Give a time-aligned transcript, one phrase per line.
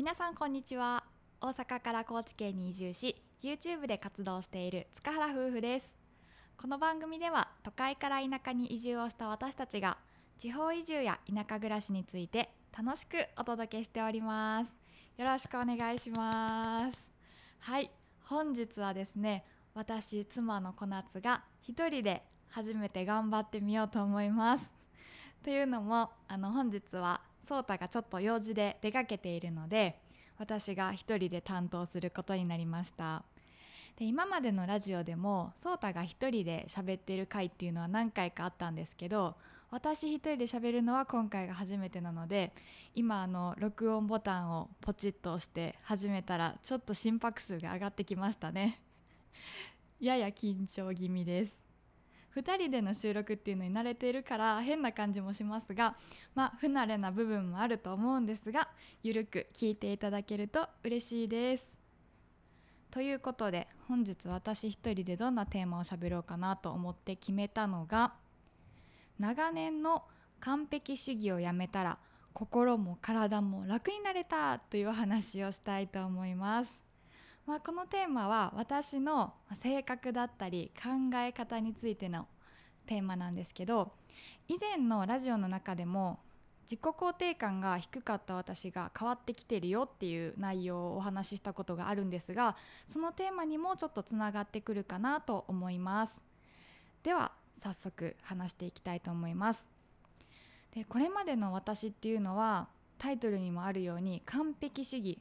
[0.00, 1.04] 皆さんこんにちは。
[1.42, 5.92] 大阪から高知県に移住し YouTube で活動している塚原夫婦です。
[6.56, 9.98] この番組では都会から田舎に移住をした私たちが
[10.38, 14.70] 地方移住や田舎暮らしについて楽しくお届けしております。
[15.18, 17.10] よろしくお願いします。
[17.58, 17.90] はい。
[18.24, 19.44] 本日はですね
[19.74, 24.64] 私妻の小夏が一人で初めて頑張ってみようと思います。
[25.44, 29.98] というのもあの本日は颯太がちょっと用事で出かけているので
[30.38, 33.22] 私が一人で担当することになりました。
[33.96, 39.34] で今までのラジオでも颯太が一人で喋ってる回っていうのは何回かあったんですけど
[39.70, 42.52] 私一人で喋るのは今回が初めてなので
[42.94, 48.80] 今あの録音ボタンをポチッと押して始めたらちょっと心拍数が上がってきましたね。
[50.00, 51.69] やや緊張気味です。
[52.36, 55.96] 2人での収録っていうのに慣れているから変な感じもしますが
[56.34, 58.68] まあ不慣れな部分もあると思うんですが
[59.02, 61.64] ゆるく聞いていただけると嬉しいです
[62.90, 68.14] ということで本日私一人でどんなテーマを喋ろうかなと思って決めたのが
[69.18, 70.04] 長年の
[70.40, 71.98] 完璧主義をやめたら
[72.32, 76.89] 心も体も楽になれたという話をしたいと思います。
[77.50, 82.28] まあ、このテーマは私の性格だったり考え方についての
[82.86, 83.90] テーマなんですけど
[84.46, 86.20] 以前のラジオの中でも
[86.62, 92.54] 自己肯定感が低かった私が変わってきてるよっていう内容をお話ししたことがあるんですが
[92.86, 96.12] そのテーマにもちょっとつながってくるかなと思います。
[97.02, 99.64] では早速話していきたいと思います。
[100.72, 105.18] でこれまでの私っていうのはタイトルにもあるように完璧主義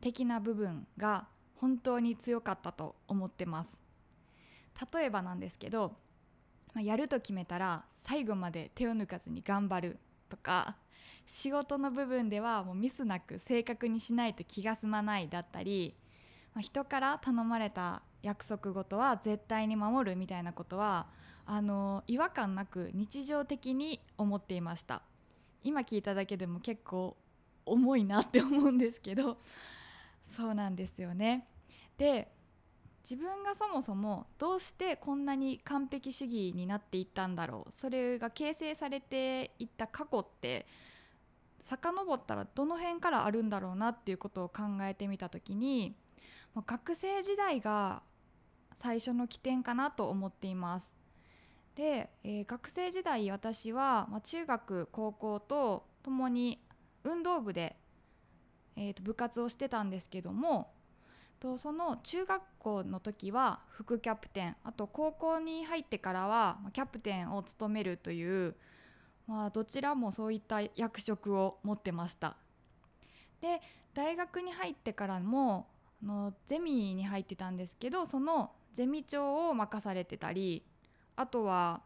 [0.00, 1.26] 的な部分が
[1.62, 3.70] 本当に強かったと思ってます。
[4.92, 5.94] 例えばなんですけど、
[6.74, 10.74] まあ、やると決めたら最後まで手を抜かずに頑張るとか
[11.24, 15.94] 仕事の部分ではもうミスなく正確にしないと気が済まないだったり、
[16.52, 21.06] まあ、人から頼まれた約束事は絶対に守るみたいなことは
[21.46, 25.02] あの違和感なく日常的に思っていました。
[25.62, 27.16] 今聞いただけでも結構
[27.64, 29.38] 重いなって思うんですけど
[30.36, 31.46] そうなんですよね。
[32.02, 32.32] で
[33.08, 40.66] 自分がそもそもどうしてこんなに完璧主義になっていったんだろうそれが形成されていった過去って
[41.60, 45.94] 遡ったらどの辺からあるんだろうなっていうことを考えてみた時に
[46.66, 48.02] 学生時代が
[48.74, 50.86] 最初の起点かなと思っています。
[51.76, 56.60] で、えー、学生時代私は、ま、中学高校とともに
[57.04, 57.76] 運動部で、
[58.74, 60.72] えー、と部活をしてたんですけども
[61.42, 68.54] とその中学校の時は副キャプテンあと高校に入ってからはキャプテンを務めるという、
[69.26, 72.36] まあ、どちらもそういった役職を持ってました。
[73.40, 73.60] で
[73.92, 75.66] 大学に入ってからも
[76.00, 80.62] あのゼミに入ってたんですけどそのゼミ長を任されてたり
[81.16, 81.82] あとは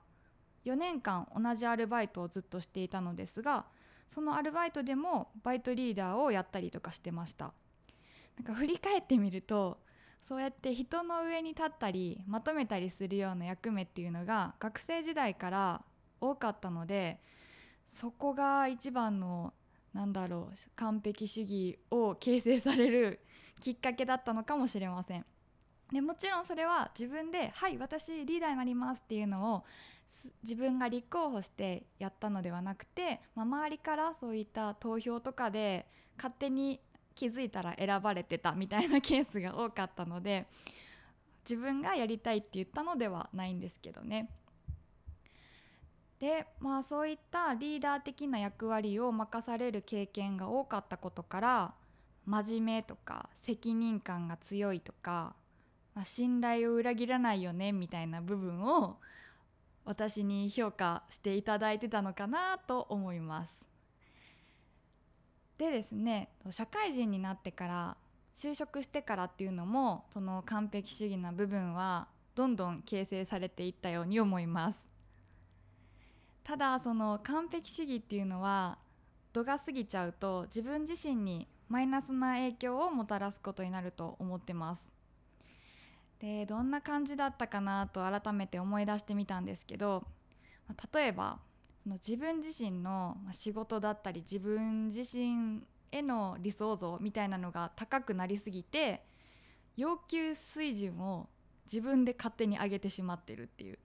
[0.67, 3.65] 4年間同じアルバイトをずっとしていたのですが
[4.06, 7.55] そのアルバイトでもバイトリーダーをやったりとかしてました。
[8.36, 9.78] なんか振り返ってみると
[10.22, 15.82] そうやって人の上に立ったりまとめたりするような役目っていうのが学生時代から
[16.20, 17.20] 多かったので
[17.88, 19.54] そこが一番の
[19.94, 23.20] なんだろう完璧主義を形成される
[23.60, 25.25] きっかけだったのかもしれません。
[25.92, 29.64] でもちろんそれは自分で「はい私リーダーになります」っていうのを
[30.42, 36.80] 自分が立候補してやったのではなくて、まあ、周りからそういった投票とかで勝手に
[37.16, 40.47] 気づいたら選ばれてたみたいなケースが多かったので
[41.49, 44.31] 自分がやりたいって言ったのではないんですけどね。
[46.19, 51.75] でまあそういったリーダー的な役割を任される経験が多かったことから
[52.25, 55.34] 真面目とか責任感が強いとか、
[55.94, 58.97] まあ、信頼を裏切らないよねみたいな部分を
[59.84, 63.66] 私に評価していただいてたのかなと思います。
[65.59, 67.97] でですね社会人になってから
[68.35, 74.79] 就職してからっていうのもその完璧主義な部分はどんどん形成されていったように思います。
[76.44, 78.79] ただその完璧主義っていうのは
[79.32, 84.88] 度が過ぎちゃうと自分自身にマイナスな影響をもたらすことになると思ってます。
[86.20, 90.05] でどんな感じだったかなと改めて思い出してみたんですけど
[90.93, 91.38] 例えば
[91.87, 95.62] その自分自身の仕事だったり自分自身
[95.93, 99.05] への理想像みたいなのが高くなりすぎて
[99.77, 101.29] 要求水準を
[101.73, 103.79] 自分で勝手に上げてしまってるっていう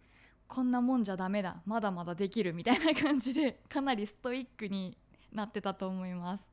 [0.47, 4.97] こんなもんじゃダメだまだまだできるみたいな感じでかなりストイックに
[5.31, 6.49] なってたと思います。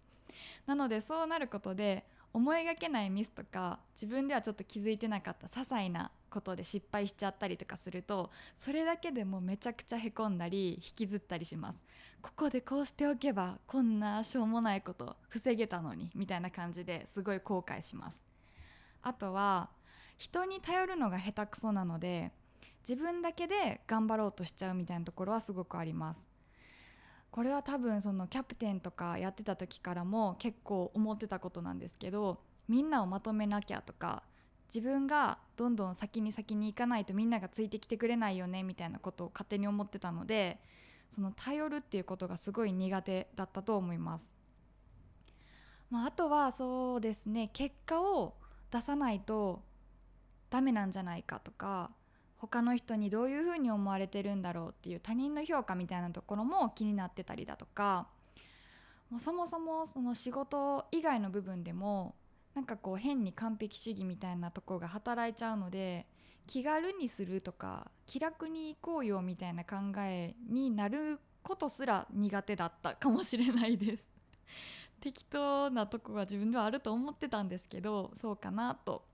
[0.67, 2.05] なのでそうなることで
[2.35, 11.83] 思いがけないミスとか自分ではちょっと気づいてなかった些細なことで失敗しちゃったりとかするとそれだけでもめちゃくちゃへこんだり引きずったりします。
[12.21, 18.25] ここでこうしておけばこんなしょうもないこと防げたのにみたいな感じですごい後悔します。
[19.03, 19.71] あとは
[20.17, 22.33] 人に頼るのが下手くそなので
[22.89, 26.29] 自分だけで頑張ろうとしちゃうみたいなところはすごくあります。
[27.31, 34.23] これは多分そのキャプテンとかやってた時からも結構思ってたことなんですけどみんなをまとめなきゃとか
[34.69, 40.61] 自分がどんどん先に先に行かないとみんながついてきてくれないよねみたいなことを勝手に思ってたので
[41.11, 44.29] その頼るっていうことがすごい苦手だったと思います。
[45.91, 48.35] まあ、あとはそうですね結果を
[48.71, 49.63] 出さないと
[50.51, 51.91] ダメなんじゃないかとか
[52.37, 58.07] 他の人にどういうふうに思われてるんだろうっていう他人の評価みたいなところも気になってたりだとか
[59.11, 62.15] もうそもそもその仕事以外の部分でも
[62.59, 66.07] なんかこう変に完璧主義みたいなとこが働いちゃうので
[66.49, 74.11] 気軽にするとか気楽に行こうよみたいな考えになることすら苦手だったかもしれないです。
[75.01, 79.05] 適当なとこが自分ではあると思ってたんですけどそうかなと。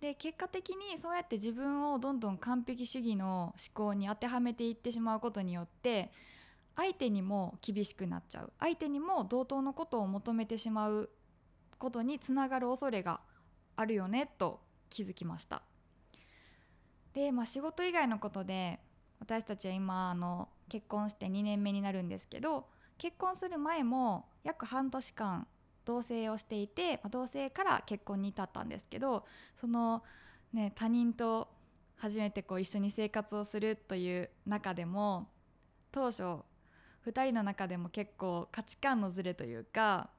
[0.00, 6.12] で結果的にそうやって自分をどんどん完璧主義の思考に当てはめていってしまうことによって
[6.76, 8.52] 相手にも厳しくなっちゃう。
[8.60, 11.10] 相手にも同等のことを求めてしまう
[11.82, 13.18] ことにつながる恐れが
[13.74, 15.62] あるよねと気づきました。
[17.12, 18.78] で、まあ、仕事以外のことで
[19.18, 22.68] 私たちは今あの結婚して2年目になるんですけど
[22.98, 25.48] 結婚する前も約半年間
[25.84, 29.26] 同棲をしていて、まあ、同棲から結婚に至ったんですけど
[29.60, 30.04] その、
[30.52, 31.48] ね、他人と
[31.96, 35.26] 初めてこう一緒に生活をするという中でも
[35.90, 40.10] 当初2人の中でも結構価値観のズレというか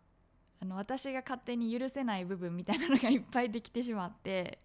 [0.63, 4.59] あの私が勝手に許せない部分みたいなのがいっぱいできてしまって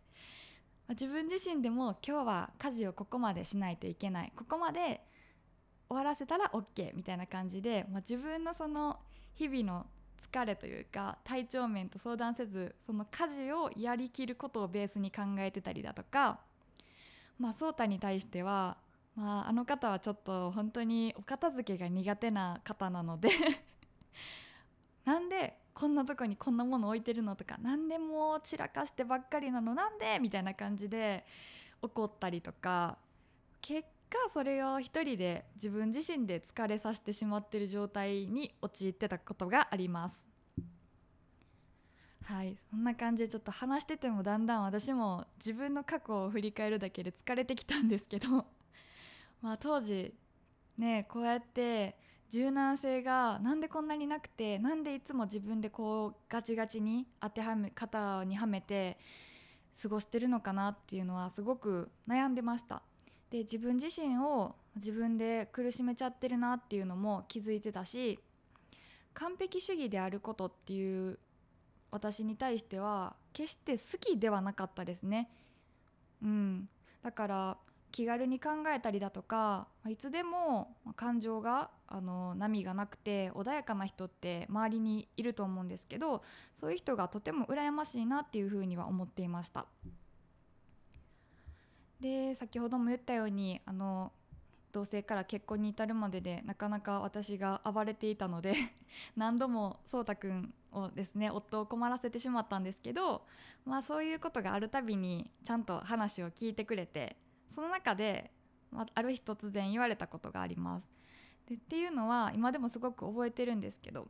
[0.91, 4.33] 自分自身でも今日は家事をここまでしないといけない。
[4.35, 5.03] ここまで
[5.89, 9.01] 終わらせたら OK みたいな感じで、まあ、自分のその
[9.35, 9.87] 日々の
[10.33, 16.39] 疲れというか体調面と相談せずその家事をやりきることをベースに考えてたりだとか
[17.39, 18.77] まあ颯太に対しては、
[19.17, 23.31] まあ、あの方はちょっと本当にお片付けが苦手な方なので
[25.05, 31.25] なんでこんなとこにこんなもの置いてるのとか何でも散らかしてばっかりなのなんでみたいな感じで
[31.81, 32.99] 怒ったりとか
[33.61, 40.27] 結果それを一人で自分自身で疲れさせてしまってる状態に陥ってたことがあります。
[42.25, 48.29] はいそんな感じでちょっと話しててもだんだん私も自分の過去を振り返るだけで疲れてきたんですけど
[49.41, 50.13] まあ当時
[50.77, 51.97] ねこうやって
[52.31, 58.99] 柔軟性がなんでこんなになくてなんでいつも自分でこうガチガチに当てはめ肩にはめて
[59.81, 62.83] 過ごしてるのかなっていうのはすごく悩んでました。
[63.31, 68.19] で自分自身を自分で苦しめちゃってるなっていうのも気づいてたし
[69.13, 71.19] 完璧主義であることっていう
[71.91, 75.31] 私に対しては決して好きではなかったですね。
[76.23, 76.69] うん。
[77.03, 77.57] だから
[77.91, 86.23] 気軽に考えたりだとかいつでも感情があの波がなくて穏やかな人って周りにいると思うんですけど
[86.55, 89.67] そういう人がとても羨ましいなっていうふうには思っていました。
[92.01, 94.13] で先ほども言ったようにあの
[94.73, 98.55] 同棲から結婚に至るまででなかなか私が暴れていたので
[99.17, 103.27] 何度もそうたくんをですね夫を困らせてしまったんですけど、
[103.65, 107.17] まあ、そういうことがあるたびにちゃんと話を聞いてくれて
[107.59, 108.31] その中で、
[108.71, 110.89] まあ、ある日突然言われたことがあります。
[111.49, 114.03] でっていうのは今でもすごく覚えてるんですけど、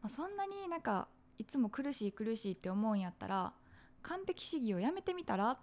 [0.00, 3.52] まあ、そんなになんかいつも苦しい苦しいって思うんやったら
[4.02, 5.58] 完璧主義をやめてみたら？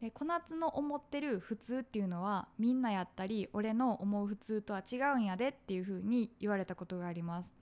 [0.00, 7.52] で小夏の思ってる普通っていうのはみんなやったり俺の思う普通とは違うんやでっていう風に言われたことがあります。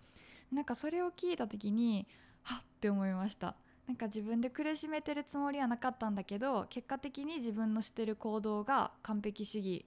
[0.53, 2.07] なんかそれを聞いた時に
[2.43, 3.57] はっって思いました。
[3.93, 9.85] なんか自分で苦しめてるつもりはなかったんだけど結果的に自分のしてる行動が完璧主義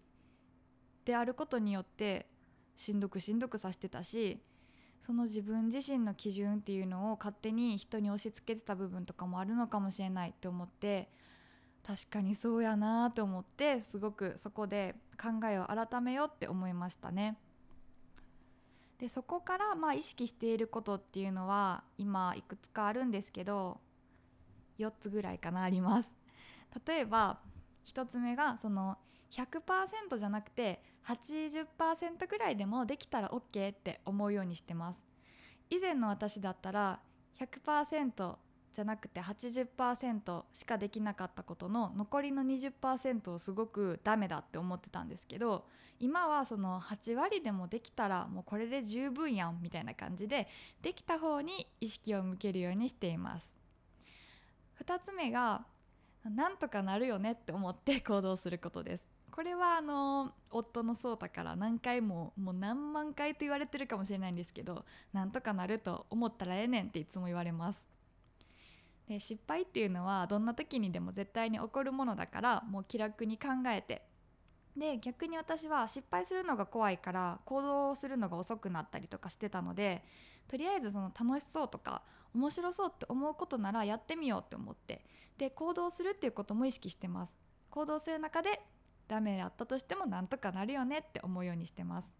[1.05, 2.27] であることによって
[2.75, 4.37] しんどくしんどくさせてたし
[5.01, 11.09] その自分自身の基準っていうのを勝手に人に押し付けてた部分とかもあるのかもしれないって思って
[11.83, 17.39] 確かにそうやなと思ってすごくそこで考えを改めようって思いましたね。
[18.99, 23.81] でそこからまあ意識していることっていうのは今いくつかあるんですけど
[24.79, 26.09] 4つぐらいかなあります。
[26.85, 27.39] 例えば
[27.85, 28.97] 1つ目がその
[29.31, 35.03] 100%じゃなくて80%ぐらいでもできたら OK って思うようにしてます。
[35.69, 36.99] 以前の私だったら
[37.39, 38.35] 100%
[38.75, 45.65] じゃなくて80%しかできなかったことの残りの20%をすごくダメだって思ってたんですけど
[45.97, 50.49] 今はその8割でもできたらもうこれで十分やんみたいな感じで
[50.81, 53.54] できた方に意識を向けるようにしています。
[54.83, 55.65] 2つ目が
[56.23, 59.05] なんとかなるよねって思って 行動することです。
[59.31, 67.85] これはあの夫の颯太から何回ももう何万回と言われてるかもしれないんですけどなんとかなると思ったらええねんっていつも言われます。
[69.07, 74.07] で失敗っていうのはどんな時にでも絶対に起こるものだからもう気楽に考えて
[74.75, 80.03] で逆に私は失敗するのが怖いから行動するのが遅くなったりとかしてたので
[80.47, 82.01] とりあえずその楽しそうとか
[82.33, 85.05] 面白そうって思うことならやってみようって思って
[85.37, 87.35] で行動するっていうことも意識してます。
[87.69, 88.61] 行動する中で
[89.07, 92.13] ダメだったとしてもなんとかなるよねって思うようにしてます。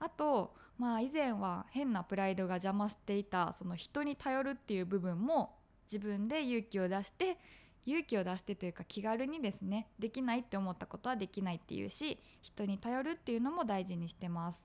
[0.00, 7.38] あとまあ以前は変なプライドが邪魔していたその人に頼るっていう部分も自分で勇気を出して
[7.86, 14.64] 勇気を出してというか気軽にですねできないって思ったことはできないっていうし人に頼るっていうのも大事にしてます。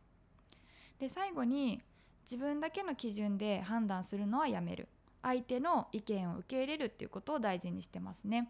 [0.99, 1.81] で最後に
[2.29, 4.87] 自分だけの基準で判断するのはやめる。
[5.21, 8.49] 相手の意見を受け入れるっていうことを大事にしてますね。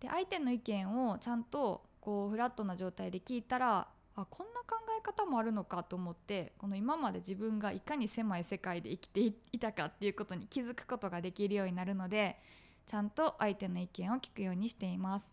[0.00, 9.20] で相手の意見をちゃんとこうフラットな状態で聞いたらあこんな考え方もあるのかと思ってこの今まで自分がいかに狭い世界で生きて
[9.52, 12.40] いたかっていうことに気づくことができるようになるので
[12.88, 15.28] ちゃんと相手の意見を聞くようにしています。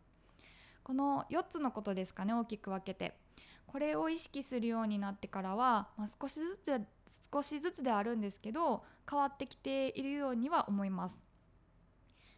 [0.83, 3.17] この4つのことですかね大きく分けて。
[3.65, 6.81] これを意識するようになってからは、まあ、少しずつ
[7.33, 11.19] 少しずつであるんですけど変わってきているようには思います。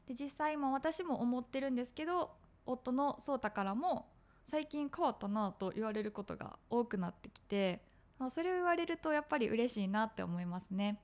[0.07, 2.31] で実際も私も思ってるんですけど
[2.65, 4.07] 夫の颯太からも
[4.45, 7.81] 最近変わったなと言われることが多くなってきて、
[8.17, 10.99] まあ、それを言われるとやっぱり嬉しいなって思いますね。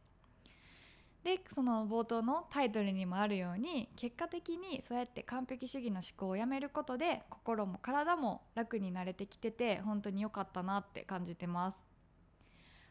[1.24, 11.94] でその冒頭のタイトルにもあるように結果的にそうやって完璧主義の思考をやめることで心も体も楽になれてきてて本当に良かったなって感じてます。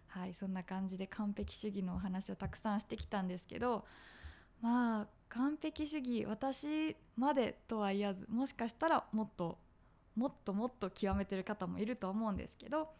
[0.08, 3.86] はいそんな感じで完璧主義のお話をたくさんしてきたんですけど
[4.60, 9.58] まあ完璧主義私までとは言わずもしかしたらもっと
[10.14, 12.90] もっともっと極めてる方もいると思うんですけど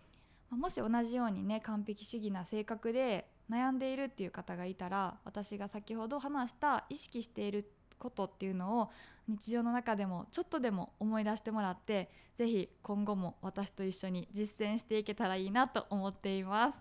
[0.49, 8.91] もし同じようにね完璧主義な性格で悩んでいるっていう方がいたら私が先ほど話した意識していることっていうのを
[9.29, 16.79] 日常の中でもちょっとでも思い出してもらって是非今後も私と一緒に実践していけたらいいなと思っています。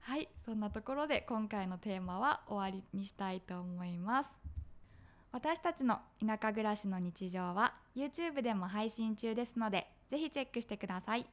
[0.00, 4.30] はいそんなところで今回のテーマは終わりにしたいと思います。
[5.30, 11.26] 私たちの田舎暮らしの日常は YouTube でも配信中ですのでぜひチェックしてください。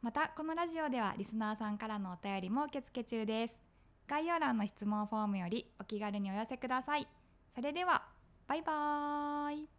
[0.00, 3.58] またこのラジオではリスナーさんからのお便りも受付中です。
[4.06, 7.08] 概要欄の質問フォームよりお気軽にお寄せください。
[7.54, 8.04] それでは
[8.46, 9.77] バイバーイ。